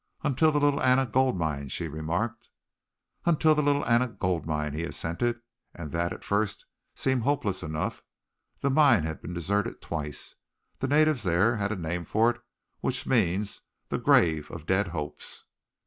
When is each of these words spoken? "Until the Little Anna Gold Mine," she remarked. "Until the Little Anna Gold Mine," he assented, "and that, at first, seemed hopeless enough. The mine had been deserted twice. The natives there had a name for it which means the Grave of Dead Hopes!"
"Until 0.23 0.51
the 0.51 0.59
Little 0.59 0.81
Anna 0.81 1.05
Gold 1.05 1.37
Mine," 1.37 1.69
she 1.69 1.87
remarked. 1.87 2.49
"Until 3.23 3.53
the 3.53 3.61
Little 3.61 3.85
Anna 3.85 4.07
Gold 4.07 4.47
Mine," 4.47 4.73
he 4.73 4.81
assented, 4.83 5.39
"and 5.75 5.91
that, 5.91 6.11
at 6.11 6.23
first, 6.23 6.65
seemed 6.95 7.21
hopeless 7.21 7.61
enough. 7.61 8.01
The 8.61 8.71
mine 8.71 9.03
had 9.03 9.21
been 9.21 9.35
deserted 9.35 9.79
twice. 9.79 10.37
The 10.79 10.87
natives 10.87 11.21
there 11.21 11.57
had 11.57 11.71
a 11.71 11.75
name 11.75 12.05
for 12.05 12.31
it 12.31 12.41
which 12.79 13.05
means 13.05 13.61
the 13.89 13.99
Grave 13.99 14.49
of 14.49 14.65
Dead 14.65 14.87
Hopes!" 14.87 15.45